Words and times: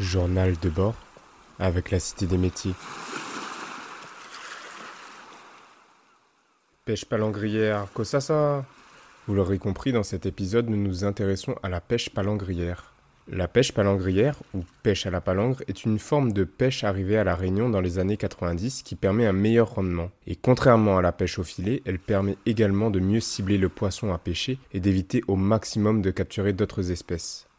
Journal 0.00 0.54
de 0.62 0.70
bord 0.70 0.94
avec 1.58 1.90
la 1.90 2.00
Cité 2.00 2.24
des 2.24 2.38
métiers. 2.38 2.72
Pêche 6.86 7.04
palangrière, 7.04 7.86
quoi 7.92 8.06
ça 8.06 8.64
Vous 9.26 9.34
l'aurez 9.34 9.58
compris, 9.58 9.92
dans 9.92 10.02
cet 10.02 10.24
épisode, 10.24 10.70
nous 10.70 10.78
nous 10.78 11.04
intéressons 11.04 11.54
à 11.62 11.68
la 11.68 11.82
pêche 11.82 12.08
palangrière. 12.08 12.94
La 13.28 13.46
pêche 13.46 13.72
palangrière, 13.72 14.36
ou 14.54 14.64
pêche 14.82 15.04
à 15.04 15.10
la 15.10 15.20
palangre, 15.20 15.62
est 15.68 15.84
une 15.84 15.98
forme 15.98 16.32
de 16.32 16.44
pêche 16.44 16.82
arrivée 16.82 17.18
à 17.18 17.24
La 17.24 17.36
Réunion 17.36 17.68
dans 17.68 17.82
les 17.82 17.98
années 17.98 18.16
90 18.16 18.82
qui 18.82 18.96
permet 18.96 19.26
un 19.26 19.34
meilleur 19.34 19.74
rendement. 19.74 20.10
Et 20.26 20.34
contrairement 20.34 20.96
à 20.96 21.02
la 21.02 21.12
pêche 21.12 21.38
au 21.38 21.44
filet, 21.44 21.82
elle 21.84 21.98
permet 21.98 22.38
également 22.46 22.88
de 22.88 23.00
mieux 23.00 23.20
cibler 23.20 23.58
le 23.58 23.68
poisson 23.68 24.14
à 24.14 24.18
pêcher 24.18 24.58
et 24.72 24.80
d'éviter 24.80 25.22
au 25.28 25.36
maximum 25.36 26.00
de 26.00 26.10
capturer 26.10 26.54
d'autres 26.54 26.90
espèces. 26.90 27.49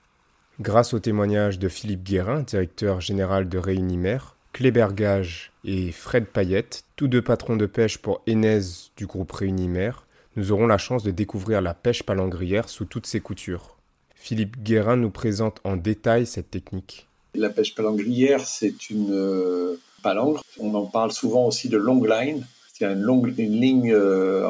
Grâce 0.62 0.94
au 0.94 1.00
témoignage 1.00 1.58
de 1.58 1.68
Philippe 1.68 2.04
Guérin, 2.04 2.44
directeur 2.44 3.02
général 3.02 3.50
de 3.50 3.58
Réunimer, 3.58 4.20
Clébergage 4.54 5.52
et 5.66 5.92
Fred 5.92 6.28
Payette, 6.28 6.84
tous 6.96 7.08
deux 7.08 7.24
patrons 7.24 7.56
de 7.56 7.66
pêche 7.66 7.98
pour 7.98 8.22
Enez 8.30 8.60
du 8.96 9.08
groupe 9.08 9.32
Réunimer, 9.32 9.90
nous 10.36 10.52
aurons 10.52 10.68
la 10.68 10.78
chance 10.78 11.02
de 11.02 11.10
découvrir 11.10 11.62
la 11.62 11.74
pêche 11.74 12.04
palangrière 12.04 12.70
sous 12.70 12.86
toutes 12.86 13.08
ses 13.08 13.22
coutures. 13.22 13.76
Philippe 14.14 14.62
Guérin 14.62 14.98
nous 14.98 15.10
présente 15.10 15.60
en 15.64 15.78
détail 15.78 16.28
cette 16.28 16.52
technique. 16.52 17.08
La 17.34 17.50
pêche 17.50 17.74
palangrière, 17.74 18.46
c'est 18.46 18.92
une 18.92 19.12
euh, 19.12 19.80
palangre. 20.04 20.44
On 20.60 20.76
en 20.76 20.86
parle 20.86 21.12
souvent 21.12 21.48
aussi 21.48 21.70
de 21.70 21.78
long 21.78 22.04
line. 22.04 22.46
C'est 22.82 22.88
une, 22.88 23.02
longue, 23.02 23.32
une 23.38 23.62
ligne 23.62 23.94
euh, 23.94 24.44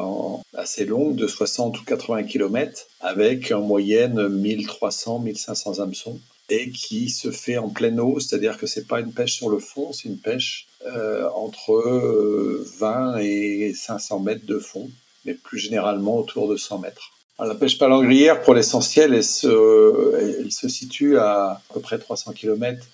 assez 0.55 0.85
longue 0.85 1.17
de 1.17 1.27
60 1.27 1.77
ou 1.81 1.83
80 1.83 2.23
km 2.23 2.87
avec 3.01 3.51
en 3.51 3.59
moyenne 3.59 4.17
1300-1500 4.41 5.81
hameçons 5.81 6.17
et 6.49 6.71
qui 6.71 7.09
se 7.09 7.29
fait 7.29 7.57
en 7.57 7.67
pleine 7.67 7.99
eau, 7.99 8.21
c'est-à-dire 8.21 8.57
que 8.57 8.67
c'est 8.67 8.87
pas 8.87 9.01
une 9.01 9.11
pêche 9.11 9.33
sur 9.33 9.49
le 9.49 9.59
fond, 9.59 9.91
c'est 9.91 10.07
une 10.07 10.17
pêche 10.17 10.67
euh, 10.85 11.27
entre 11.35 12.63
20 12.79 13.17
et 13.17 13.73
500 13.75 14.21
mètres 14.21 14.45
de 14.45 14.59
fond, 14.59 14.89
mais 15.25 15.33
plus 15.33 15.59
généralement 15.59 16.17
autour 16.17 16.47
de 16.47 16.55
100 16.55 16.79
mètres 16.79 17.11
la 17.45 17.55
pêche 17.55 17.77
palangrière, 17.77 18.43
pour 18.43 18.53
l'essentiel, 18.53 19.13
elle 19.13 19.23
se, 19.23 20.47
se 20.49 20.69
situe 20.69 21.17
à 21.17 21.51
à 21.51 21.61
peu 21.73 21.79
près 21.79 21.97
300 21.97 22.31
km 22.33 22.85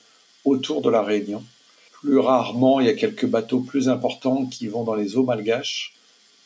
autour 0.45 0.81
de 0.81 0.89
la 0.89 1.03
Réunion. 1.03 1.43
Plus 2.01 2.19
rarement, 2.19 2.79
il 2.79 2.87
y 2.87 2.89
a 2.89 2.93
quelques 2.93 3.25
bateaux 3.25 3.59
plus 3.59 3.89
importants 3.89 4.45
qui 4.45 4.67
vont 4.67 4.83
dans 4.83 4.95
les 4.95 5.17
eaux 5.17 5.23
malgaches 5.23 5.95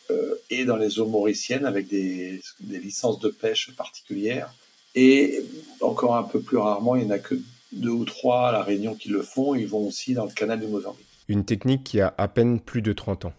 euh, 0.10 0.36
et 0.50 0.66
dans 0.66 0.78
les 0.78 1.00
eaux 1.00 1.08
mauriciennes 1.08 1.66
avec 1.66 1.88
des, 1.88 2.42
licences 2.62 3.20
de 3.20 3.30
pêche 3.30 3.72
particulières. 3.76 4.54
Et 4.96 5.42
encore 5.82 6.16
un 6.16 6.24
peu 6.24 6.42
plus 6.42 6.58
rarement, 6.58 6.96
il 6.96 7.06
n'y 7.06 7.12
en 7.12 7.16
a 7.16 7.20
que 7.20 7.36
deux 7.72 7.90
ou 7.90 8.06
trois 8.06 8.50
à 8.50 8.52
la 8.52 8.64
Réunion 8.64 8.96
qui 8.96 9.10
le 9.10 9.22
font. 9.22 9.56
Ils 9.56 9.68
vont 9.68 9.88
aussi 9.88 10.14
dans 10.14 10.26
le 10.26 10.32
canal 10.32 10.60
du 10.60 10.68
Mozambique. 10.68 11.06
Une 11.28 11.46
technique 11.46 11.84
qui 11.84 12.02
a 12.02 12.14
à 12.18 12.28
peine 12.28 12.60
plus 12.60 12.82
de 12.82 12.92
30 12.92 13.26
ans. 13.26 13.34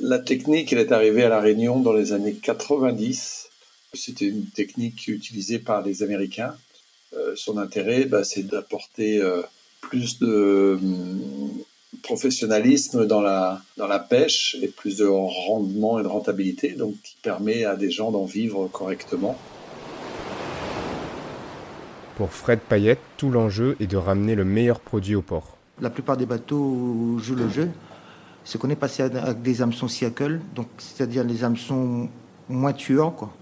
la 0.00 0.18
technique, 0.18 0.72
elle 0.72 0.78
est 0.78 0.92
arrivée 0.92 1.24
à 1.24 1.28
la 1.28 1.40
Réunion 1.40 1.80
dans 1.80 1.92
les 1.92 2.12
années 2.12 2.34
90 2.34 3.48
c'était 3.94 4.26
une 4.26 4.46
technique 4.46 5.08
utilisée 5.08 5.58
par 5.58 5.82
les 5.82 6.02
Américains. 6.02 6.54
Euh, 7.14 7.34
son 7.36 7.58
intérêt, 7.58 8.04
bah, 8.04 8.24
c'est 8.24 8.42
d'apporter 8.42 9.20
euh, 9.20 9.42
plus 9.80 10.18
de 10.18 10.78
hum, 10.80 11.62
professionnalisme 12.02 13.06
dans 13.06 13.20
la, 13.20 13.60
dans 13.76 13.86
la 13.86 13.98
pêche 13.98 14.56
et 14.62 14.68
plus 14.68 14.96
de 14.96 15.06
rendement 15.06 15.98
et 15.98 16.02
de 16.02 16.08
rentabilité, 16.08 16.72
donc 16.72 16.94
qui 17.02 17.16
permet 17.22 17.64
à 17.64 17.76
des 17.76 17.90
gens 17.90 18.10
d'en 18.10 18.24
vivre 18.24 18.68
correctement. 18.68 19.36
Pour 22.16 22.30
Fred 22.30 22.60
Payette, 22.60 23.00
tout 23.16 23.30
l'enjeu 23.30 23.76
est 23.80 23.86
de 23.86 23.96
ramener 23.96 24.34
le 24.34 24.44
meilleur 24.44 24.80
produit 24.80 25.14
au 25.14 25.22
port. 25.22 25.56
La 25.80 25.90
plupart 25.90 26.16
des 26.16 26.26
bateaux 26.26 27.18
jouent 27.18 27.36
le 27.36 27.48
jeu. 27.48 27.70
Ce 28.44 28.58
qu'on 28.58 28.70
est 28.70 28.76
passé 28.76 29.02
avec 29.02 29.42
des 29.42 29.62
hameçons 29.62 29.88
siacle, 29.88 30.40
donc 30.56 30.66
c'est-à-dire 30.78 31.22
les 31.22 31.44
hameçons 31.44 32.08
moins 32.48 32.72
tueurs, 32.72 33.14
quoi 33.14 33.32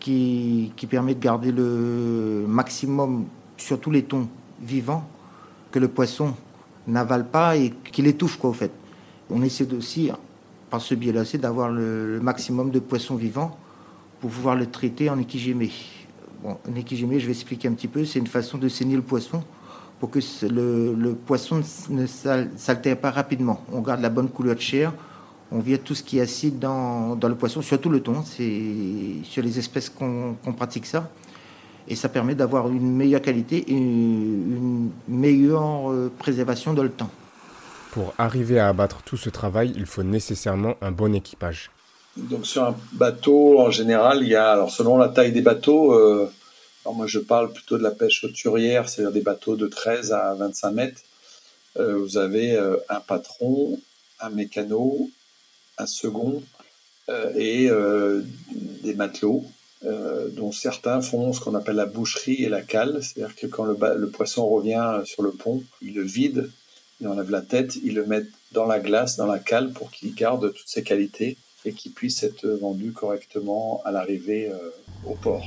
qui, 0.00 0.86
permet 0.88 1.14
de 1.14 1.20
garder 1.20 1.52
le 1.52 2.44
maximum 2.46 3.26
sur 3.56 3.80
tous 3.80 3.90
les 3.90 4.04
tons 4.04 4.28
vivants 4.60 5.06
que 5.70 5.78
le 5.78 5.88
poisson 5.88 6.34
n'avale 6.86 7.26
pas 7.26 7.56
et 7.56 7.72
qu'il 7.92 8.06
étouffe 8.06 8.38
quoi 8.38 8.50
au 8.50 8.54
fait. 8.54 8.70
On 9.30 9.42
essaie 9.42 9.72
aussi 9.74 10.10
par 10.70 10.80
ce 10.80 10.94
biais-là, 10.94 11.22
d'avoir 11.34 11.70
le, 11.70 12.20
maximum 12.20 12.70
de 12.70 12.78
poissons 12.78 13.16
vivants 13.16 13.56
pour 14.20 14.30
pouvoir 14.30 14.54
le 14.54 14.66
traiter 14.66 15.10
en 15.10 15.18
équigémé. 15.18 15.70
Bon, 16.42 16.56
en 16.68 16.74
équigémé, 16.74 17.20
je 17.20 17.26
vais 17.26 17.32
expliquer 17.32 17.68
un 17.68 17.72
petit 17.72 17.88
peu, 17.88 18.04
c'est 18.04 18.18
une 18.18 18.26
façon 18.26 18.58
de 18.58 18.68
saigner 18.68 18.96
le 18.96 19.02
poisson 19.02 19.42
pour 19.98 20.10
que 20.10 20.20
le, 20.46 21.12
poisson 21.14 21.60
ne 21.90 22.06
s'altère 22.06 22.96
pas 22.98 23.10
rapidement. 23.10 23.62
On 23.72 23.80
garde 23.80 24.00
la 24.00 24.10
bonne 24.10 24.28
couleur 24.28 24.54
de 24.54 24.60
chair, 24.60 24.92
on 25.50 25.60
vient 25.60 25.78
tout 25.78 25.94
ce 25.94 26.02
qui 26.02 26.18
est 26.18 26.20
acide 26.20 26.58
dans, 26.58 27.18
le 27.20 27.34
poisson, 27.34 27.62
surtout 27.62 27.90
le 27.90 28.00
thon. 28.00 28.22
C'est 28.24 29.24
sur 29.24 29.42
les 29.42 29.58
espèces 29.58 29.90
qu'on 29.90 30.36
pratique 30.56 30.86
ça. 30.86 31.10
Et 31.88 31.96
ça 31.96 32.08
permet 32.08 32.34
d'avoir 32.34 32.68
une 32.68 32.94
meilleure 32.94 33.22
qualité 33.22 33.58
et 33.58 33.72
une 33.72 34.90
meilleure 35.08 35.90
euh, 35.90 36.12
préservation 36.18 36.74
dans 36.74 36.82
le 36.82 36.90
temps. 36.90 37.10
Pour 37.92 38.14
arriver 38.18 38.58
à 38.58 38.68
abattre 38.68 39.02
tout 39.02 39.16
ce 39.16 39.30
travail, 39.30 39.72
il 39.76 39.86
faut 39.86 40.02
nécessairement 40.02 40.76
un 40.82 40.92
bon 40.92 41.14
équipage. 41.14 41.70
Donc 42.16 42.46
sur 42.46 42.64
un 42.64 42.76
bateau, 42.92 43.60
en 43.60 43.70
général, 43.70 44.22
il 44.22 44.28
y 44.28 44.34
a, 44.34 44.52
alors 44.52 44.70
selon 44.70 44.98
la 44.98 45.08
taille 45.08 45.32
des 45.32 45.40
bateaux, 45.40 45.92
euh, 45.94 46.30
moi 46.94 47.06
je 47.06 47.18
parle 47.18 47.52
plutôt 47.52 47.78
de 47.78 47.82
la 47.82 47.90
pêche 47.90 48.24
hauturière, 48.24 48.88
c'est-à-dire 48.88 49.12
des 49.12 49.20
bateaux 49.20 49.56
de 49.56 49.66
13 49.66 50.12
à 50.12 50.34
25 50.34 50.70
mètres. 50.72 51.00
Euh, 51.78 51.96
vous 51.98 52.18
avez 52.18 52.58
un 52.88 53.00
patron, 53.00 53.78
un 54.20 54.30
mécano, 54.30 55.10
un 55.78 55.86
second 55.86 56.42
euh, 57.08 57.32
et 57.36 57.70
euh, 57.70 58.22
des 58.82 58.94
matelots, 58.94 59.44
euh, 59.84 60.28
dont 60.30 60.52
certains 60.52 61.00
font 61.00 61.32
ce 61.32 61.40
qu'on 61.40 61.54
appelle 61.54 61.76
la 61.76 61.86
boucherie 61.86 62.42
et 62.42 62.48
la 62.48 62.62
cale, 62.62 63.02
c'est-à-dire 63.02 63.36
que 63.36 63.46
quand 63.46 63.64
le, 63.64 64.08
poisson 64.10 64.48
revient 64.48 65.02
sur 65.04 65.22
le 65.22 65.30
pont, 65.30 65.62
il 65.82 65.94
le 65.94 66.02
vide, 66.02 66.50
il 67.00 67.08
enlève 67.08 67.30
la 67.30 67.42
tête, 67.42 67.76
il 67.76 67.94
le 67.94 68.06
met 68.06 68.22
dans 68.52 68.66
la 68.66 68.80
glace, 68.80 69.16
dans 69.16 69.26
la 69.26 69.38
cale, 69.38 69.72
pour 69.72 69.90
qu'il 69.90 70.14
garde 70.14 70.52
toutes 70.52 70.68
ses 70.68 70.82
qualités 70.82 71.36
et 71.64 71.72
qu'il 71.72 71.92
puisse 71.92 72.22
être 72.22 72.46
vendu 72.46 72.92
correctement 72.92 73.80
à 73.84 73.92
l'arrivée 73.92 74.50
au 75.04 75.14
port. 75.14 75.44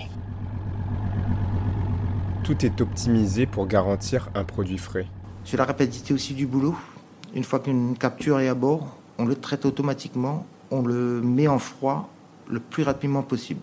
Tout 2.43 2.65
est 2.65 2.81
optimisé 2.81 3.45
pour 3.45 3.67
garantir 3.67 4.29
un 4.33 4.43
produit 4.43 4.77
frais. 4.77 5.07
Sur 5.43 5.57
la 5.57 5.65
rapidité 5.65 6.13
aussi 6.13 6.33
du 6.33 6.47
boulot, 6.47 6.75
une 7.35 7.43
fois 7.43 7.59
qu'une 7.59 7.97
capture 7.97 8.39
est 8.39 8.47
à 8.47 8.55
bord, 8.55 8.97
on 9.17 9.25
le 9.25 9.35
traite 9.35 9.65
automatiquement, 9.65 10.45
on 10.69 10.81
le 10.81 11.21
met 11.21 11.47
en 11.47 11.59
froid 11.59 12.09
le 12.49 12.59
plus 12.59 12.83
rapidement 12.83 13.23
possible. 13.23 13.61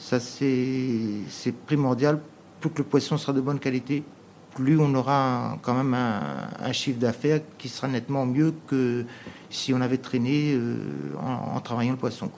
Ça, 0.00 0.18
c'est 0.18 1.54
primordial. 1.66 2.20
Plus 2.60 2.70
que 2.70 2.78
le 2.78 2.84
poisson 2.84 3.16
sera 3.16 3.32
de 3.32 3.40
bonne 3.40 3.58
qualité, 3.58 4.02
plus 4.54 4.78
on 4.78 4.94
aura 4.94 5.58
quand 5.62 5.74
même 5.74 5.94
un, 5.94 6.72
chiffre 6.72 6.98
d'affaires 6.98 7.40
qui 7.58 7.68
sera 7.68 7.86
nettement 7.88 8.26
mieux 8.26 8.52
que 8.66 9.04
si 9.50 9.72
on 9.72 9.80
avait 9.80 9.98
traîné 9.98 10.54
euh, 10.54 10.76
en, 11.18 11.60
travaillant 11.60 11.92
le 11.92 11.98
poisson. 11.98 12.30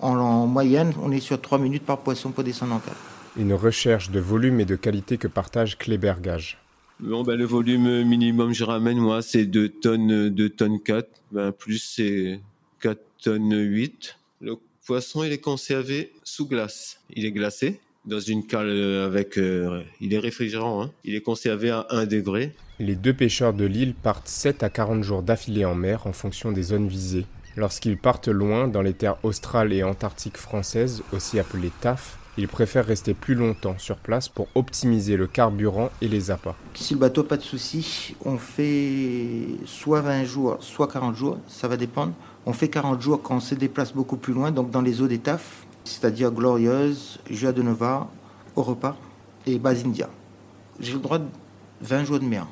En, 0.00 0.46
moyenne, 0.46 0.92
on 1.02 1.12
est 1.12 1.20
sur 1.20 1.40
3 1.40 1.58
minutes 1.58 1.84
par 1.84 1.98
poisson 1.98 2.30
pour 2.30 2.42
descendre 2.42 2.74
en 2.74 2.78
cale. 2.78 2.94
Une 3.36 3.54
recherche 3.54 4.10
de 4.10 4.20
volume 4.20 4.60
et 4.60 4.64
de 4.64 4.76
qualité 4.76 5.18
que 5.18 5.28
partage 5.28 5.76
Klébergage. 5.78 6.58
Bon, 7.00 7.22
ben, 7.22 7.36
le 7.36 7.44
volume 7.44 8.04
minimum 8.04 8.50
que 8.50 8.54
je 8.54 8.64
ramène, 8.64 8.98
moi, 8.98 9.20
c'est 9.20 9.46
2 9.46 9.68
tonnes, 9.68 10.28
2 10.30 10.48
tonnes 10.50 10.80
4. 10.80 11.08
Ben, 11.32 11.52
plus, 11.52 11.78
c'est 11.78 12.40
4 12.80 13.00
tonnes 13.22 13.56
8. 13.56 14.16
Le 14.40 14.56
poisson, 14.84 15.24
il 15.24 15.32
est 15.32 15.38
conservé 15.38 16.12
sous 16.24 16.46
glace. 16.46 16.98
Il 17.10 17.24
est 17.24 17.32
glacé 17.32 17.80
dans 18.04 18.20
une 18.20 18.46
cale 18.46 18.70
avec... 19.04 19.38
Euh, 19.38 19.82
il 20.00 20.12
est 20.12 20.18
réfrigérant, 20.18 20.82
hein. 20.82 20.90
Il 21.04 21.14
est 21.14 21.22
conservé 21.22 21.70
à 21.70 21.86
1 21.90 22.06
degré. 22.06 22.52
Les 22.78 22.94
deux 22.94 23.14
pêcheurs 23.14 23.54
de 23.54 23.64
l'île 23.64 23.94
partent 23.94 24.28
7 24.28 24.62
à 24.62 24.68
40 24.68 25.02
jours 25.02 25.22
d'affilée 25.22 25.64
en 25.64 25.74
mer 25.74 26.06
en 26.06 26.12
fonction 26.12 26.52
des 26.52 26.62
zones 26.62 26.88
visées. 26.88 27.26
Lorsqu'ils 27.56 27.96
partent 27.96 28.28
loin 28.28 28.68
dans 28.68 28.82
les 28.82 28.94
terres 28.94 29.16
australes 29.22 29.72
et 29.72 29.84
antarctiques 29.84 30.36
françaises, 30.36 31.02
aussi 31.12 31.38
appelées 31.38 31.70
TAF, 31.80 32.18
ils 32.36 32.48
préfèrent 32.48 32.86
rester 32.86 33.14
plus 33.14 33.36
longtemps 33.36 33.78
sur 33.78 33.96
place 33.96 34.28
pour 34.28 34.48
optimiser 34.56 35.16
le 35.16 35.28
carburant 35.28 35.90
et 36.02 36.08
les 36.08 36.32
appâts. 36.32 36.56
Si 36.74 36.94
le 36.94 37.00
bateau 37.00 37.22
pas 37.22 37.36
de 37.36 37.42
souci, 37.42 38.16
on 38.24 38.38
fait 38.38 39.46
soit 39.66 40.00
20 40.00 40.24
jours, 40.24 40.56
soit 40.60 40.88
40 40.88 41.14
jours, 41.14 41.38
ça 41.46 41.68
va 41.68 41.76
dépendre. 41.76 42.12
On 42.46 42.52
fait 42.52 42.68
40 42.68 43.00
jours 43.00 43.22
quand 43.22 43.36
on 43.36 43.40
se 43.40 43.54
déplace 43.54 43.92
beaucoup 43.92 44.16
plus 44.16 44.34
loin, 44.34 44.50
donc 44.50 44.70
dans 44.70 44.82
les 44.82 45.00
eaux 45.00 45.08
des 45.08 45.20
c'est-à-dire 45.84 46.30
Glorieuse, 46.30 47.18
Joie 47.30 47.52
de 47.52 47.62
Nova, 47.62 48.08
Europa 48.56 48.96
et 49.46 49.58
Basindia. 49.58 50.08
J'ai 50.80 50.94
le 50.94 50.98
droit 50.98 51.18
de 51.18 51.26
20 51.82 52.04
jours 52.04 52.18
de 52.18 52.24
mer. 52.24 52.46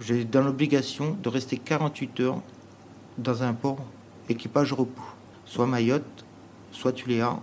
J'ai 0.00 0.24
dans 0.24 0.42
l'obligation 0.42 1.16
de 1.22 1.28
rester 1.28 1.56
48 1.58 2.20
heures 2.20 2.40
dans 3.18 3.42
un 3.42 3.54
port 3.54 3.78
équipage 4.28 4.72
repos, 4.72 5.02
soit 5.44 5.66
Mayotte, 5.66 6.24
soit 6.72 6.92
Tuléa, 6.92 7.38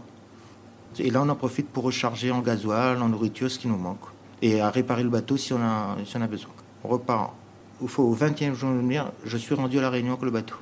et 0.99 1.09
là, 1.09 1.21
on 1.23 1.29
en 1.29 1.35
profite 1.35 1.69
pour 1.69 1.85
recharger 1.85 2.31
en 2.31 2.41
gasoil, 2.41 3.01
en 3.01 3.09
nourriture, 3.09 3.49
ce 3.49 3.57
qui 3.59 3.67
nous 3.67 3.77
manque. 3.77 3.99
et 4.41 4.59
à 4.59 4.69
réparer 4.71 5.03
le 5.03 5.09
bateau 5.09 5.37
si 5.37 5.53
on 5.53 5.61
a, 5.61 5.95
a 5.95 6.27
besoin. 6.27 6.51
On 6.83 6.87
repart. 6.87 7.33
Il 7.81 7.87
faut 7.87 8.03
au 8.03 8.13
21 8.13 8.53
journée, 8.55 9.01
je 9.23 9.37
suis 9.37 9.55
rendu 9.55 9.77
à 9.79 9.81
la 9.81 9.89
Réunion 9.89 10.13
avec 10.13 10.23
le 10.23 10.31
bateau. 10.31 10.55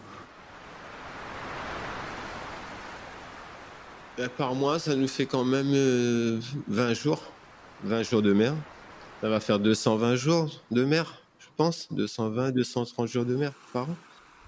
Ben, 4.19 4.27
par 4.27 4.53
mois, 4.53 4.79
ça 4.79 4.97
nous 4.97 5.07
fait 5.07 5.25
quand 5.25 5.45
même 5.45 5.71
20 5.71 5.73
euh, 5.77 6.93
jours. 6.93 7.23
20 7.85 8.03
jours 8.03 8.21
de 8.21 8.33
mer. 8.33 8.53
Ça 9.21 9.29
va 9.29 9.39
faire 9.39 9.59
220 9.59 10.17
jours 10.17 10.61
de 10.71 10.83
mer, 10.83 11.21
je 11.39 11.45
pense. 11.55 11.87
220, 11.91 12.51
230 12.51 13.07
jours 13.07 13.23
de 13.23 13.37
mer 13.37 13.53
par 13.71 13.89
an. 13.89 13.95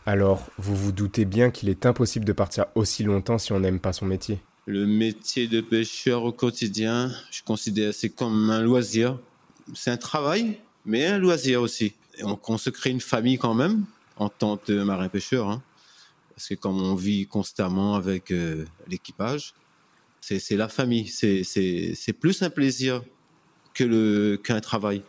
Alors, 0.05 0.45
vous 0.57 0.75
vous 0.75 0.91
doutez 0.91 1.23
bien 1.23 1.51
qu'il 1.51 1.69
est 1.69 1.85
impossible 1.85 2.25
de 2.25 2.33
partir 2.33 2.65
aussi 2.75 3.05
longtemps 3.05 3.37
si 3.37 3.53
on 3.53 3.61
n'aime 3.61 3.79
pas 3.79 3.93
son 3.93 4.05
métier. 4.05 4.41
Le 4.65 4.85
métier 4.85 5.47
de 5.47 5.61
pêcheur 5.61 6.25
au 6.25 6.33
quotidien, 6.33 7.09
je 7.31 7.41
considère 7.41 7.93
c'est 7.93 8.09
comme 8.09 8.49
un 8.49 8.61
loisir. 8.61 9.19
C'est 9.73 9.91
un 9.91 9.95
travail, 9.95 10.59
mais 10.85 11.05
un 11.05 11.17
loisir 11.17 11.61
aussi. 11.61 11.93
Et 12.17 12.25
on, 12.25 12.57
se 12.57 12.69
crée 12.69 12.89
une 12.89 12.99
famille 12.99 13.37
quand 13.37 13.53
même 13.53 13.85
en 14.17 14.27
tant 14.27 14.57
que 14.57 14.83
marin-pêcheur. 14.83 15.49
Hein. 15.49 15.61
parce 16.35 16.49
que 16.49 16.55
comme 16.55 16.81
on 16.81 16.93
vit 16.93 17.25
constamment 17.25 17.95
avec 17.95 18.31
euh, 18.31 18.65
l'équipage, 18.89 19.53
c'est 20.21 20.55
la 20.55 20.69
famille. 20.69 21.07
C'est 21.07 22.13
plus 22.19 22.41
un 22.41 22.49
plaisir 22.49 23.03
que 23.73 24.35
qu'un 24.37 24.61
travail. 24.61 25.03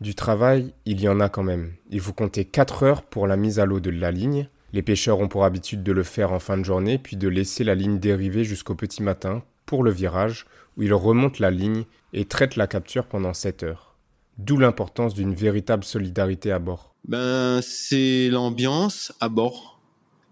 Du 0.00 0.14
travail, 0.14 0.72
il 0.86 1.00
y 1.00 1.08
en 1.08 1.20
a 1.20 1.28
quand 1.28 1.42
même. 1.42 1.74
Il 1.90 2.00
faut 2.00 2.14
compter 2.14 2.46
4 2.46 2.82
heures 2.84 3.02
pour 3.02 3.26
la 3.26 3.36
mise 3.36 3.58
à 3.58 3.66
l'eau 3.66 3.80
de 3.80 3.90
la 3.90 4.10
ligne. 4.10 4.48
Les 4.72 4.82
pêcheurs 4.82 5.18
ont 5.20 5.28
pour 5.28 5.44
habitude 5.44 5.82
de 5.82 5.92
le 5.92 6.04
faire 6.04 6.32
en 6.32 6.38
fin 6.38 6.56
de 6.56 6.64
journée, 6.64 6.96
puis 6.96 7.16
de 7.16 7.28
laisser 7.28 7.64
la 7.64 7.74
ligne 7.74 7.98
dériver 7.98 8.44
jusqu'au 8.44 8.74
petit 8.74 9.02
matin 9.02 9.42
pour 9.66 9.82
le 9.82 9.90
virage, 9.90 10.46
où 10.76 10.82
ils 10.82 10.94
remontent 10.94 11.38
la 11.40 11.50
ligne 11.50 11.84
et 12.12 12.24
traitent 12.24 12.56
la 12.56 12.66
capture 12.66 13.06
pendant 13.06 13.34
7 13.34 13.64
heures. 13.64 13.96
D'où 14.38 14.56
l'importance 14.56 15.12
d'une 15.12 15.34
véritable 15.34 15.84
solidarité 15.84 16.50
à 16.50 16.58
bord. 16.58 16.94
Ben, 17.06 17.60
c'est 17.62 18.30
l'ambiance 18.30 19.12
à 19.20 19.28
bord. 19.28 19.82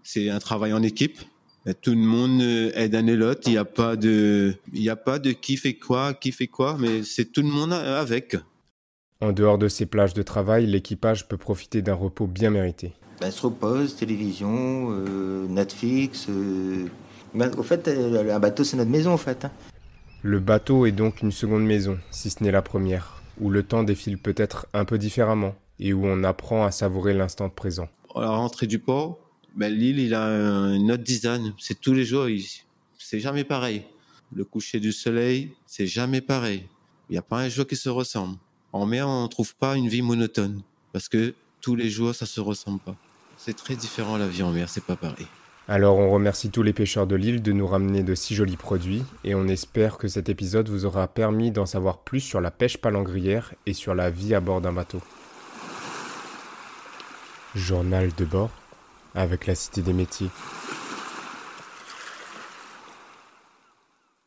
C'est 0.01 0.29
un 0.29 0.39
travail 0.39 0.73
en 0.73 0.81
équipe. 0.81 1.19
Tout 1.81 1.91
le 1.91 1.97
monde 1.97 2.41
aide 2.41 2.95
un 2.95 3.05
et 3.07 3.15
l'autre. 3.15 3.41
Il 3.45 3.51
n'y 3.51 3.57
a 3.57 3.65
pas 3.65 3.95
de, 3.95 4.55
il 4.73 4.81
y 4.81 4.89
a 4.89 4.95
pas 4.95 5.19
de 5.19 5.31
qui 5.31 5.57
fait 5.57 5.75
quoi, 5.75 6.13
qui 6.13 6.31
fait 6.31 6.47
quoi, 6.47 6.77
mais 6.79 7.03
c'est 7.03 7.25
tout 7.25 7.41
le 7.41 7.49
monde 7.49 7.73
avec. 7.73 8.35
En 9.21 9.33
dehors 9.33 9.57
de 9.57 9.67
ces 9.67 9.85
plages 9.85 10.13
de 10.13 10.21
travail, 10.21 10.65
l'équipage 10.65 11.27
peut 11.27 11.37
profiter 11.37 11.81
d'un 11.81 11.93
repos 11.93 12.25
bien 12.25 12.49
mérité. 12.49 12.93
Ben, 13.19 13.31
se 13.31 13.41
repose, 13.41 13.97
télévision, 13.97 14.91
euh, 14.91 15.45
Netflix. 15.47 16.27
Euh... 16.29 16.85
Ben, 17.33 17.51
au 17.57 17.63
fait, 17.63 17.89
euh, 17.89 18.33
un 18.33 18.39
bateau, 18.39 18.63
c'est 18.63 18.77
notre 18.77 18.89
maison, 18.89 19.11
en 19.11 19.17
fait. 19.17 19.43
Hein. 19.43 19.51
Le 20.21 20.39
bateau 20.39 20.85
est 20.85 20.93
donc 20.93 21.21
une 21.21 21.33
seconde 21.33 21.65
maison, 21.65 21.97
si 22.11 22.29
ce 22.29 22.41
n'est 22.41 22.51
la 22.51 22.61
première, 22.61 23.21
où 23.41 23.49
le 23.49 23.63
temps 23.63 23.83
défile 23.83 24.17
peut-être 24.17 24.67
un 24.73 24.85
peu 24.85 24.97
différemment 24.97 25.53
et 25.79 25.91
où 25.91 26.05
on 26.05 26.23
apprend 26.23 26.63
à 26.63 26.71
savourer 26.71 27.13
l'instant 27.13 27.49
présent. 27.49 27.89
À 28.15 28.21
la 28.21 28.29
rentrée 28.29 28.67
du 28.67 28.79
port, 28.79 29.19
ben, 29.55 29.73
l'île, 29.73 29.99
il 29.99 30.13
a 30.13 30.25
une 30.75 30.91
autre 30.91 31.03
design. 31.03 31.53
C'est 31.57 31.79
tous 31.79 31.93
les 31.93 32.05
jours, 32.05 32.27
c'est 32.97 33.19
jamais 33.19 33.43
pareil. 33.43 33.83
Le 34.33 34.43
coucher 34.43 34.79
du 34.79 34.91
soleil, 34.91 35.51
c'est 35.65 35.87
jamais 35.87 36.21
pareil. 36.21 36.65
Il 37.09 37.13
n'y 37.13 37.17
a 37.17 37.23
pas 37.23 37.39
un 37.39 37.49
jour 37.49 37.65
qui 37.65 37.75
se 37.75 37.89
ressemble. 37.89 38.37
En 38.71 38.85
mer, 38.85 39.07
on 39.07 39.23
ne 39.23 39.27
trouve 39.27 39.55
pas 39.55 39.75
une 39.75 39.87
vie 39.87 40.03
monotone 40.03 40.61
parce 40.93 41.09
que 41.09 41.33
tous 41.61 41.75
les 41.75 41.89
jours, 41.89 42.13
ça 42.13 42.25
se 42.25 42.39
ressemble 42.39 42.79
pas. 42.79 42.95
C'est 43.37 43.55
très 43.55 43.75
différent 43.75 44.17
la 44.17 44.27
vie 44.27 44.43
en 44.43 44.51
mer, 44.51 44.69
c'est 44.69 44.83
pas 44.83 44.95
pareil. 44.95 45.25
Alors 45.67 45.97
on 45.97 46.09
remercie 46.09 46.49
tous 46.49 46.63
les 46.63 46.73
pêcheurs 46.73 47.05
de 47.05 47.15
l'île 47.15 47.43
de 47.43 47.51
nous 47.51 47.67
ramener 47.67 48.01
de 48.01 48.15
si 48.15 48.33
jolis 48.33 48.57
produits 48.57 49.03
et 49.23 49.35
on 49.35 49.47
espère 49.47 49.99
que 49.99 50.07
cet 50.07 50.27
épisode 50.27 50.67
vous 50.67 50.85
aura 50.85 51.07
permis 51.07 51.51
d'en 51.51 51.67
savoir 51.67 51.99
plus 51.99 52.21
sur 52.21 52.41
la 52.41 52.49
pêche 52.49 52.77
palangrière 52.77 53.53
et 53.67 53.73
sur 53.73 53.93
la 53.93 54.09
vie 54.09 54.33
à 54.33 54.39
bord 54.39 54.61
d'un 54.61 54.73
bateau. 54.73 54.99
Journal 57.53 58.09
de 58.17 58.25
bord 58.25 58.49
avec 59.15 59.47
la 59.47 59.55
Cité 59.55 59.81
des 59.81 59.93
métiers. 59.93 60.29